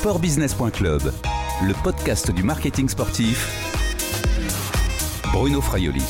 [0.00, 1.12] Sportbusiness.club,
[1.62, 3.46] le podcast du marketing sportif.
[5.30, 6.02] Bruno Fraioli.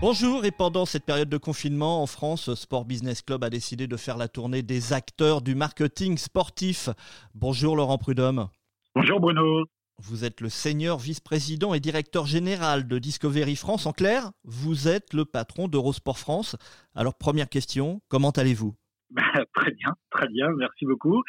[0.00, 3.96] Bonjour et pendant cette période de confinement en France, Sport Business Club a décidé de
[3.96, 6.88] faire la tournée des acteurs du marketing sportif.
[7.34, 8.48] Bonjour Laurent Prudhomme.
[8.94, 9.64] Bonjour Bruno.
[10.00, 13.86] Vous êtes le senior vice-président et directeur général de Discovery France.
[13.86, 16.54] En clair, vous êtes le patron d'Eurosport France.
[16.94, 18.76] Alors première question, comment allez-vous?
[19.10, 21.22] bah, très bien, très bien, merci beaucoup.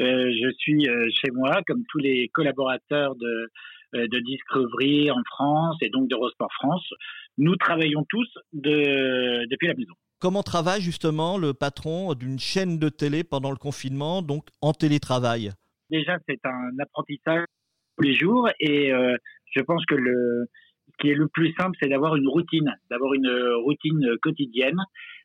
[0.00, 3.50] Euh, je suis euh, chez moi, comme tous les collaborateurs de,
[3.94, 6.86] euh, de Discovery en France et donc d'Eurosport France.
[7.38, 9.94] Nous travaillons tous de, depuis la maison.
[10.20, 15.50] Comment travaille justement le patron d'une chaîne de télé pendant le confinement, donc en télétravail?
[15.90, 17.44] Déjà, c'est un apprentissage
[17.96, 18.92] tous les jours et
[19.50, 20.46] je pense que le,
[20.92, 23.30] ce qui est le plus simple, c'est d'avoir une routine, d'avoir une
[23.64, 24.78] routine quotidienne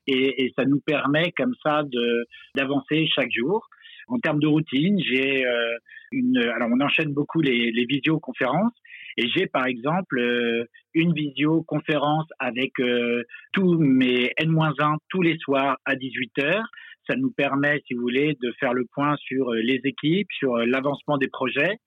[0.07, 2.25] et, et, ça nous permet comme ça de
[2.55, 3.67] d'avancer chaque jour.
[4.07, 5.77] En termes de routine, j'ai euh,
[6.11, 6.37] une.
[6.37, 8.73] Alors, on enchaîne beaucoup les, les visioconférences.
[9.17, 15.77] Et j'ai par exemple euh, une visioconférence avec euh, tous mes N-1 tous les soirs
[15.85, 16.61] à 18h.
[17.07, 21.17] Ça nous permet, si vous voulez, de faire le point sur les équipes, sur l'avancement
[21.17, 21.77] des projets.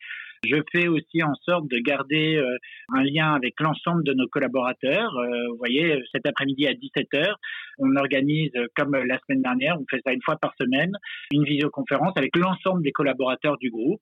[0.42, 2.56] Je fais aussi en sorte de garder euh,
[2.94, 5.14] un lien avec l'ensemble de nos collaborateurs.
[5.18, 7.34] Euh, vous voyez, cet après-midi à 17h,
[7.78, 10.92] on organise, euh, comme la semaine dernière, on fait ça une fois par semaine,
[11.30, 14.00] une visioconférence avec l'ensemble des collaborateurs du groupe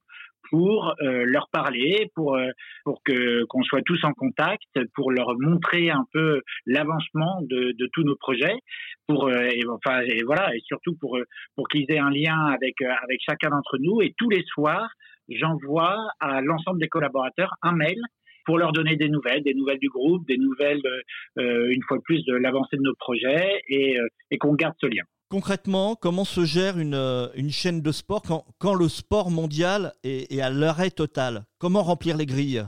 [0.50, 2.38] pour leur parler, pour
[2.84, 4.62] pour que qu'on soit tous en contact,
[4.94, 8.56] pour leur montrer un peu l'avancement de, de tous nos projets,
[9.06, 11.18] pour et, enfin et voilà et surtout pour
[11.54, 14.88] pour qu'ils aient un lien avec avec chacun d'entre nous et tous les soirs
[15.28, 17.98] j'envoie à l'ensemble des collaborateurs un mail
[18.44, 20.80] pour leur donner des nouvelles, des nouvelles du groupe, des nouvelles,
[21.38, 24.74] euh, une fois de plus, de l'avancée de nos projets et, euh, et qu'on garde
[24.80, 25.02] ce lien.
[25.28, 29.92] Concrètement, comment se gère une, euh, une chaîne de sport quand, quand le sport mondial
[30.02, 31.42] est, est à l'arrêt total?
[31.58, 32.62] Comment remplir les grilles?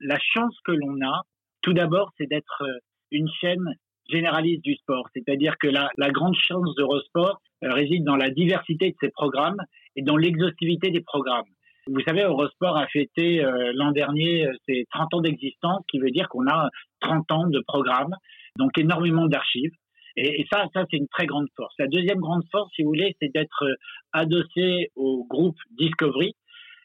[0.00, 1.22] La chance que l'on a,
[1.62, 2.62] tout d'abord, c'est d'être
[3.10, 3.64] une chaîne
[4.10, 5.08] généraliste du sport.
[5.14, 9.62] C'est-à-dire que la, la grande chance d'Eurosport réside dans la diversité de ses programmes
[9.96, 11.46] et dans l'exhaustivité des programmes.
[11.88, 16.10] Vous savez, Eurosport a fêté euh, l'an dernier euh, ses 30 ans d'existence, qui veut
[16.10, 16.68] dire qu'on a
[17.00, 18.12] 30 ans de programme,
[18.58, 19.70] donc énormément d'archives.
[20.16, 21.74] Et, ça, ça c'est une très grande force.
[21.78, 23.74] La deuxième grande force, si vous voulez, c'est d'être euh,
[24.12, 26.34] adossé au groupe Discovery.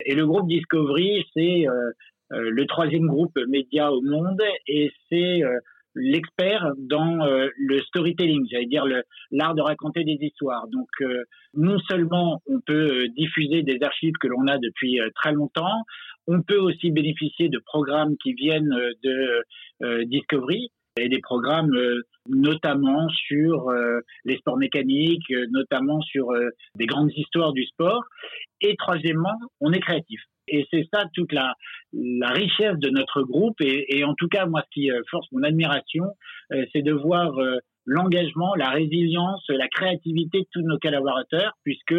[0.05, 1.65] Et le groupe Discovery, c'est
[2.31, 5.43] le troisième groupe média au monde et c'est
[5.95, 8.85] l'expert dans euh, le storytelling, j'allais dire
[9.31, 10.67] l'art de raconter des histoires.
[10.67, 15.33] Donc euh, non seulement on peut euh, diffuser des archives que l'on a depuis très
[15.33, 15.83] longtemps,
[16.27, 19.43] on peut aussi bénéficier de programmes qui viennent de
[20.05, 21.75] Discovery et des programmes
[22.29, 23.71] notamment sur
[24.23, 26.27] les sports mécaniques, notamment sur
[26.75, 28.03] des grandes histoires du sport.
[28.61, 30.21] Et troisièmement, on est créatif.
[30.47, 31.53] Et c'est ça toute la,
[31.93, 33.59] richesse de notre groupe.
[33.61, 36.05] Et, et, en tout cas, moi, ce qui euh, force mon admiration,
[36.51, 41.95] euh, c'est de voir euh, l'engagement, la résilience, la créativité de tous nos collaborateurs, puisque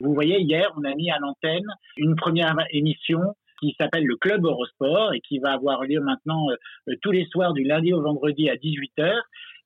[0.00, 1.66] vous voyez, hier, on a mis à l'antenne
[1.96, 3.20] une première émission
[3.60, 6.46] qui s'appelle le Club Eurosport et qui va avoir lieu maintenant
[7.00, 9.14] tous les soirs du lundi au vendredi à 18h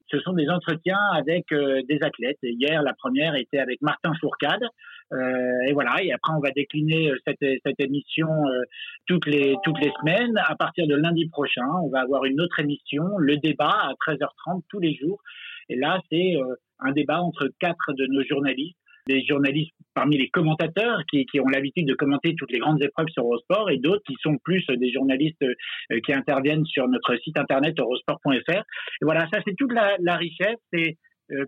[0.08, 2.38] ce sont des entretiens avec des athlètes.
[2.42, 4.62] hier, la première était avec Martin Fourcade.
[5.12, 6.02] Euh, et voilà.
[6.02, 8.28] Et après, on va décliner euh, cette, cette émission
[9.06, 10.36] toutes les toutes les semaines.
[10.46, 14.62] À partir de lundi prochain, on va avoir une autre émission, le débat à 13h30
[14.68, 15.20] tous les jours.
[15.68, 16.36] Et là, c'est
[16.80, 21.46] un débat entre quatre de nos journalistes des journalistes parmi les commentateurs qui, qui ont
[21.46, 24.92] l'habitude de commenter toutes les grandes épreuves sur Eurosport et d'autres qui sont plus des
[24.92, 28.50] journalistes euh, qui interviennent sur notre site internet eurosport.fr.
[28.50, 30.90] Et voilà, ça c'est toute la, la richesse, euh,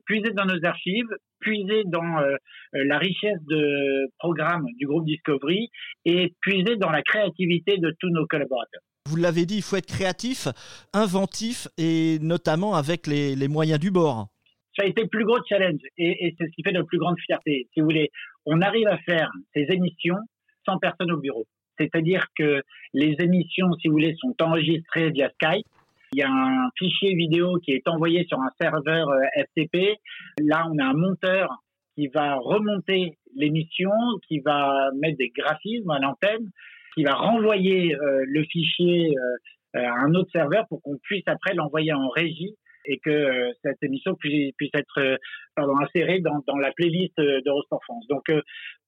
[0.06, 1.08] puiser dans nos archives,
[1.40, 2.36] puiser dans euh,
[2.72, 5.68] la richesse de programmes du groupe Discovery
[6.04, 8.82] et puiser dans la créativité de tous nos collaborateurs.
[9.06, 10.48] Vous l'avez dit, il faut être créatif,
[10.92, 14.28] inventif et notamment avec les, les moyens du bord
[14.78, 16.98] ça a été le plus gros challenge et, et c'est ce qui fait notre plus
[16.98, 17.68] grande fierté.
[17.74, 18.10] Si vous voulez,
[18.46, 20.18] on arrive à faire ces émissions
[20.64, 21.46] sans personne au bureau.
[21.78, 25.66] C'est-à-dire que les émissions, si vous voulez, sont enregistrées via Skype.
[26.12, 29.98] Il y a un fichier vidéo qui est envoyé sur un serveur euh, FTP.
[30.40, 31.50] Là, on a un monteur
[31.94, 33.90] qui va remonter l'émission,
[34.26, 36.50] qui va mettre des graphismes à l'antenne,
[36.94, 39.14] qui va renvoyer euh, le fichier
[39.76, 42.56] euh, à un autre serveur pour qu'on puisse après l'envoyer en régie
[42.86, 45.18] et que cette émission puisse, puisse être
[45.54, 48.06] pardon, insérée dans, la playlist d'Eurosport France.
[48.08, 48.24] Donc,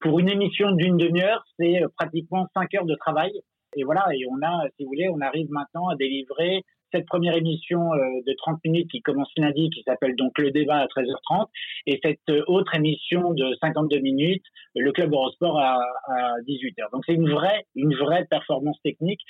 [0.00, 3.30] pour une émission d'une demi-heure, c'est pratiquement cinq heures de travail.
[3.76, 7.36] Et voilà, et on a, si vous voulez, on arrive maintenant à délivrer cette première
[7.36, 11.46] émission de 30 minutes qui commence lundi, qui s'appelle donc Le débat à 13h30,
[11.86, 14.44] et cette autre émission de 52 minutes,
[14.74, 16.90] le Club Eurosport à, à 18h.
[16.92, 19.20] Donc c'est une vraie, une vraie performance technique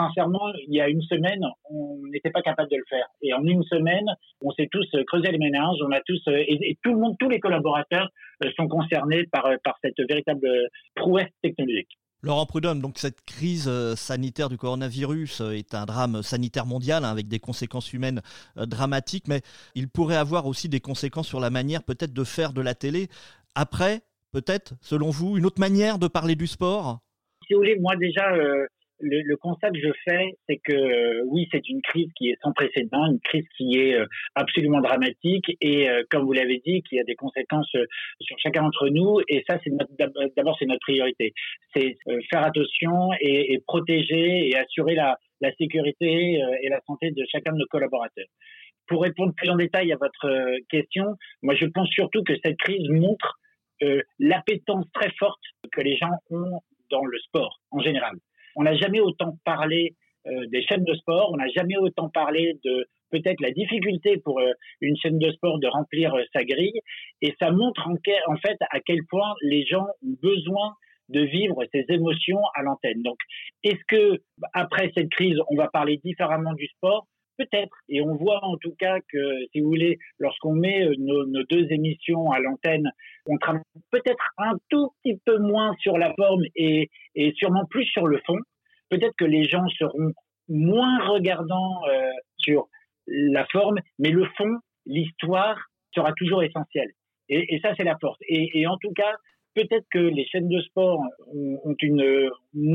[0.00, 3.06] sincèrement, il y a une semaine, on n'était pas capable de le faire.
[3.22, 4.06] Et en une semaine,
[4.42, 7.40] on s'est tous creusé les ménages, on a tous, et, tout le monde, tous les
[7.40, 8.08] collaborateurs
[8.44, 10.48] euh, sont concernés par, euh, par cette véritable
[10.94, 11.99] prouesse technologique.
[12.22, 17.10] Laurent Prudhomme, donc cette crise euh, sanitaire du coronavirus est un drame sanitaire mondial hein,
[17.10, 18.20] avec des conséquences humaines
[18.56, 19.40] dramatiques, mais
[19.74, 23.08] il pourrait avoir aussi des conséquences sur la manière peut-être de faire de la télé.
[23.54, 24.02] Après,
[24.32, 27.00] peut-être, selon vous, une autre manière de parler du sport?
[27.46, 28.34] Si vous voulez, moi déjà,
[29.00, 32.38] le, le, constat que je fais, c'est que euh, oui, c'est une crise qui est
[32.42, 36.82] sans précédent, une crise qui est euh, absolument dramatique et, euh, comme vous l'avez dit,
[36.82, 37.70] qui a des conséquences
[38.20, 39.20] sur chacun d'entre nous.
[39.28, 39.70] Et ça, c'est
[40.36, 41.32] d'abord c'est notre priorité,
[41.74, 41.96] c'est
[42.30, 47.52] faire attention et, et, protéger et assurer la, la sécurité et la santé de chacun
[47.52, 48.26] de nos collaborateurs.
[48.86, 52.88] Pour répondre plus en détail à votre question, moi, je pense surtout que cette crise
[52.88, 53.38] montre
[54.18, 55.40] l'appétence très forte
[55.72, 56.60] que les gens ont
[56.90, 58.16] dans le sport en général.
[58.56, 59.94] On n'a jamais autant parlé
[60.26, 64.38] euh, des chaînes de sport, on n'a jamais autant parlé de peut-être la difficulté pour
[64.38, 64.52] euh,
[64.82, 66.78] une chaîne de sport de remplir euh, sa grille,
[67.22, 70.74] et ça montre en, fait à quel point les gens ont besoin
[71.08, 73.02] de vivre ces émotions à l'antenne.
[73.02, 73.16] Donc,
[73.64, 74.20] est-ce que
[74.52, 77.06] après cette crise, on va parler différemment du sport?
[77.38, 77.74] Peut-être.
[77.88, 82.30] Et on voit en tout cas que, si vous voulez, lorsqu'on met nos, deux émissions
[82.30, 82.90] à l'antenne,
[83.26, 86.90] on travaille peut-être un tout petit peu moins sur la forme et,
[87.36, 88.38] sûrement plus sur le fond
[88.90, 90.12] peut-être que les gens seront
[90.48, 92.68] moins regardants euh, sur
[93.06, 95.56] la forme, mais le fond, l'histoire
[95.94, 96.90] sera toujours essentielle.
[97.28, 98.18] Et, ça, c'est la force.
[98.28, 99.14] Et, en tout cas,
[99.54, 101.00] peut-être que les chaînes de sport
[101.32, 102.02] ont, une,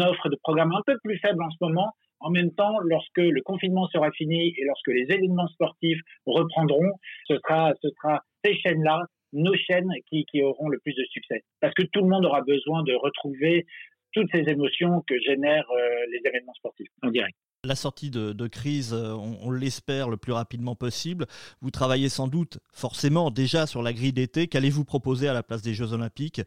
[0.01, 1.91] offre de programme un peu plus faible en ce moment.
[2.21, 6.93] En même temps, lorsque le confinement sera fini et lorsque les événements sportifs reprendront,
[7.27, 11.43] ce ce sera ces chaînes-là, nos chaînes qui, auront le plus de succès.
[11.59, 13.65] Parce que tout le monde aura besoin de retrouver
[14.13, 17.35] toutes ces émotions que génèrent euh, les événements sportifs en direct.
[17.65, 21.25] La sortie de, crise, euh, on, l'espère le plus rapidement possible.
[21.61, 24.47] Vous travaillez sans doute forcément déjà sur la grille d'été.
[24.47, 26.41] Qu'allez-vous proposer à la place des Jeux Olympiques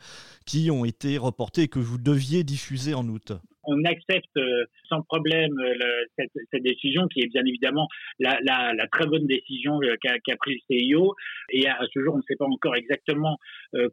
[0.46, 3.32] qui ont été reportés et que vous deviez diffuser en août?
[3.64, 5.54] On accepte euh, sans problème
[6.16, 7.86] cette, décision qui est bien évidemment
[8.18, 8.38] la,
[8.92, 11.14] très bonne décision qu'a prise le CIO.
[11.50, 13.38] Et à ce jour, on ne sait pas encore exactement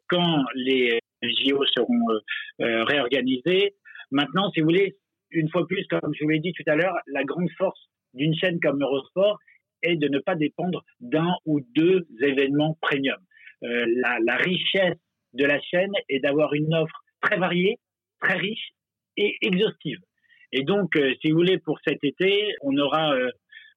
[0.08, 2.20] quand les JO seront euh,
[2.62, 3.76] euh, réorganisés.
[4.12, 4.96] Maintenant, si vous voulez,
[5.32, 7.80] une fois plus, comme je vous l'ai dit tout à l'heure, la grande force
[8.14, 9.40] d'une chaîne comme Eurosport
[9.84, 13.18] est de ne pas dépendre d'un ou deux événements premium.
[13.64, 14.98] Euh, la, richesse
[15.34, 17.78] de la chaîne est d'avoir une offre très variée,
[18.22, 18.72] très riche
[19.18, 20.00] et exhaustive.
[20.52, 23.16] Et donc, si vous voulez, pour cet été, on aura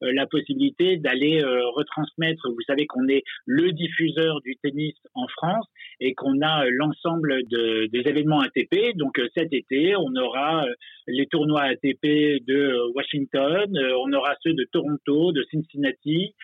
[0.04, 2.48] euh, la possibilité d'aller euh, retransmettre.
[2.48, 5.66] Vous savez qu'on est le diffuseur du tennis en France
[5.98, 8.96] et qu'on a euh, l'ensemble de, des événements ATP.
[8.96, 10.64] Donc cet été, on aura
[11.08, 12.04] les tournois ATP
[12.46, 13.66] de Washington,
[13.98, 16.34] on aura ceux de Toronto, de Cincinnati.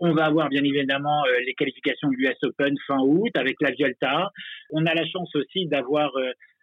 [0.00, 4.30] on va avoir bien évidemment les qualifications de l'US Open fin août avec la Vialta.
[4.70, 6.12] On a la chance aussi d'avoir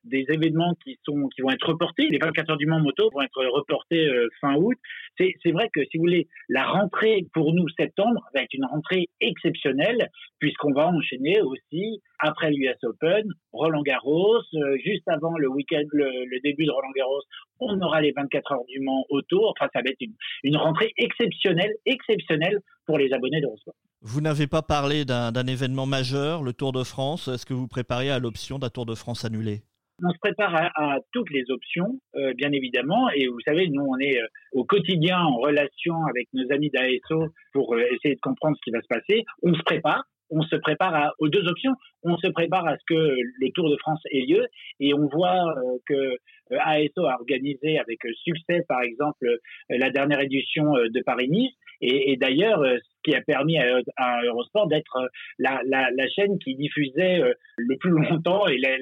[0.06, 2.08] des événements qui sont qui vont être reportés.
[2.10, 4.78] Les 24 heures du Mans moto vont être reportés euh, fin août.
[5.18, 9.08] C'est vrai que si vous voulez, la rentrée pour nous septembre va être une rentrée
[9.22, 10.10] exceptionnelle
[10.40, 16.40] puisqu'on va enchaîner aussi après l'US Open, Roland Garros, euh, juste avant le week-end, le,
[16.44, 17.22] début de Roland Garros,
[17.60, 19.54] on aura les 24 heures du Mans autour.
[19.58, 23.74] Enfin, ça va être une, une rentrée exceptionnelle, exceptionnelle pour les abonnés de d'Eurosport.
[24.02, 27.28] Vous n'avez pas parlé d'un événement majeur, le Tour de France.
[27.28, 29.64] Est-ce que vous préparez à l'option d'un Tour de France annulé?
[30.04, 33.98] On se prépare à, toutes les options, euh, bien évidemment, et vous savez, nous, on
[34.00, 38.58] est euh, au quotidien en relation avec nos amis d'ASO pour euh, essayer de comprendre
[38.58, 39.24] ce qui va se passer.
[39.42, 41.74] On se prépare, on se prépare aux deux options.
[42.04, 44.46] On se prépare à ce que le Tour de France ait lieu
[44.80, 45.54] et on voit
[45.86, 46.18] que
[46.50, 49.38] ASO a organisé avec succès, par exemple,
[49.70, 51.54] la dernière édition de Paris-Nice.
[51.88, 57.22] Et, d'ailleurs, euh, ce qui a permis à, Eurosport d'être euh, la, chaîne qui diffusait
[57.22, 58.78] euh, le plus longtemps et la,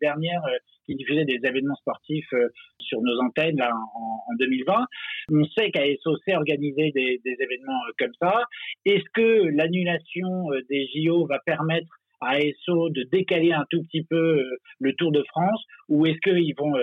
[0.00, 0.42] dernière
[0.84, 2.32] qui diffusait des événements sportifs
[2.78, 4.86] sur nos antennes en, en, 2020.
[5.32, 8.44] On sait qu'ASO sait organiser des, des événements comme ça.
[8.84, 11.88] Est-ce que l'annulation des JO va permettre
[12.20, 14.44] à ASO de décaler un tout petit peu
[14.80, 15.64] le Tour de France?
[15.88, 16.74] Ou est-ce qu'ils vont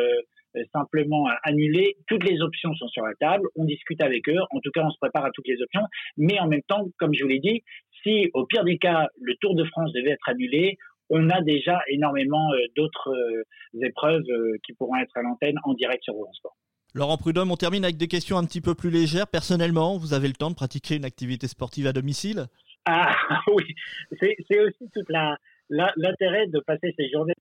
[0.72, 1.98] simplement annuler.
[2.07, 4.91] Toutes les options sont sur la table, on discute avec eux, en tout cas on
[4.91, 5.83] se prépare à toutes les options,
[6.17, 7.63] mais en même temps, comme je vous l'ai dit,
[8.03, 10.77] si au pire des cas le Tour de France devait être annulé,
[11.10, 14.24] on a déjà énormément euh, d'autres euh, épreuves
[14.65, 16.55] qui pourront être à l'antenne en direct sur Eurosport.
[16.95, 19.27] Laurent Prudhomme, on termine avec des questions un petit peu plus légères.
[19.27, 22.45] Personnellement, vous avez le temps de pratiquer une activité sportive à domicile?
[22.86, 23.15] Ah
[23.48, 23.63] oui,
[24.19, 25.01] c'est aussi tout
[25.69, 27.33] l'intérêt de passer ces journées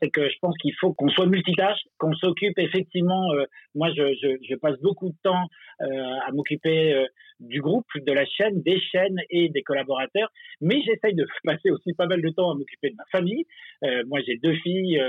[0.00, 3.32] c'est que je pense qu'il faut qu'on soit multitâche, qu'on s'occupe effectivement.
[3.32, 5.46] Euh, moi, je, je, je, passe beaucoup de temps
[5.80, 7.06] euh, à m'occuper euh,
[7.40, 10.30] du groupe, de la chaîne, des chaînes et des collaborateurs,
[10.60, 13.44] mais j'essaye de passer aussi pas mal de temps à m'occuper de ma famille.
[13.84, 15.00] Euh, moi, j'ai deux filles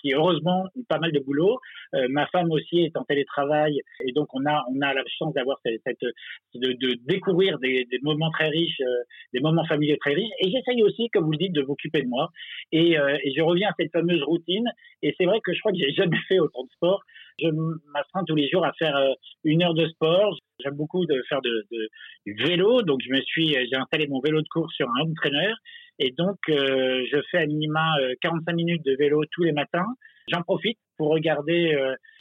[0.00, 1.58] qui, heureusement, ont pas mal de boulot.
[2.08, 5.58] ma femme aussi est en télétravail, et donc on a on a la chance d'avoir
[5.64, 6.00] cette, cette
[6.54, 8.80] de, de, découvrir des, des, moments très riches,
[9.32, 10.32] des moments familiaux très riches.
[10.40, 12.30] Et j'essaye aussi, comme vous le dites, de m'occuper de moi.
[12.72, 14.68] Et, et je reviens à cette fameuse routine.
[15.02, 17.02] Et c'est vrai que je crois que j'ai jamais fait autant de sport.
[17.40, 17.48] Je
[17.92, 19.12] m'astreins tous les jours à faire euh,
[19.44, 20.36] une heure de sport.
[20.62, 21.66] J'aime beaucoup de faire de,
[22.26, 25.14] du vélo, donc je me suis, j'ai installé mon vélo de course sur un home
[25.14, 25.52] trainer,
[25.98, 29.86] et donc euh, je fais à minima 45 euh, minutes de vélo tous les matins.
[30.28, 31.76] J'en profite pour regarder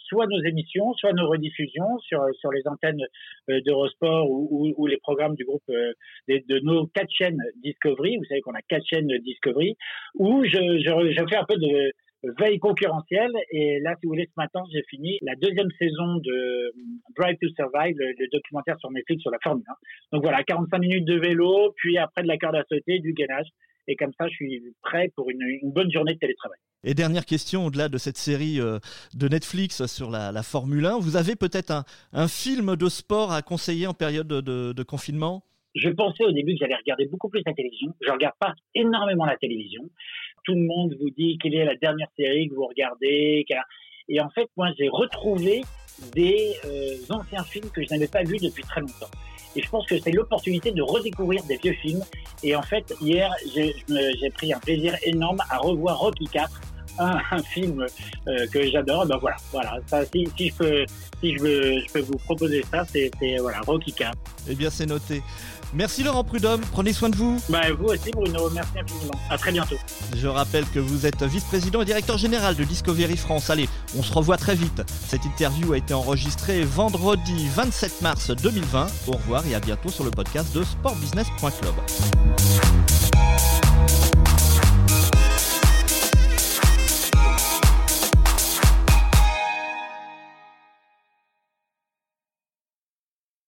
[0.08, 3.04] soit nos émissions, soit nos rediffusions sur, sur les antennes
[3.48, 8.18] d'Eurosport ou, les programmes du groupe de, nos quatre chaînes Discovery.
[8.18, 9.76] Vous savez qu'on a quatre chaînes Discovery,
[10.16, 11.92] où je fais un peu de,
[12.24, 13.32] veille concurrentielle.
[13.52, 16.74] Et là, si vous voulez, ce matin, j'ai fini la deuxième saison de
[17.18, 19.74] Drive to Survive, le, documentaire sur Netflix sur la Formule 1.
[20.14, 23.48] Donc voilà, 45 minutes de vélo, puis après de la corde à sauter, du gainage.
[23.88, 25.40] Et comme ça, je suis prêt pour une,
[25.72, 26.60] bonne journée de télétravail.
[26.84, 28.78] Et dernière question, au-delà de cette série euh,
[29.16, 31.84] de Netflix sur la, Formule 1, vous avez peut-être
[32.14, 35.44] un, film de sport à conseiller en période de, de confinement?
[35.80, 37.94] Je pensais au début que j'allais regarder beaucoup plus la télévision.
[38.02, 39.90] Je regarde pas énormément la télévision
[40.44, 43.46] tout le monde vous dit quelle est la dernière série que vous regardez.
[44.08, 45.62] Et en fait, moi, j'ai retrouvé
[46.16, 49.12] des euh, anciens films que je n'avais pas vus depuis très longtemps.
[49.56, 52.04] Et je pense que c'est l'opportunité de redécouvrir des vieux films.
[52.44, 56.62] Et en fait, hier, j'ai pris un plaisir énorme à revoir Rocky 4,
[57.00, 57.86] un, film
[58.28, 59.06] euh, que j'adore.
[59.06, 59.80] Ben voilà, voilà.
[60.12, 60.86] Si, je peux,
[61.20, 64.18] si je, veux, je peux vous proposer ça, c'est voilà Rocky 4.
[64.50, 65.22] Eh bien, c'est noté.
[65.74, 67.40] Merci Laurent Prudhomme, prenez soin de vous.
[67.50, 69.14] Bah, vous aussi Bruno, merci infiniment.
[69.30, 69.76] À très bientôt.
[70.16, 73.50] Je rappelle que vous êtes vice-président et directeur général de Discovery France.
[73.50, 74.82] Allez, on se revoit très vite.
[75.08, 78.88] Cette interview a été enregistrée vendredi 27 mars 2020.
[79.08, 81.74] Au revoir et à bientôt sur le podcast de sportbusiness.club.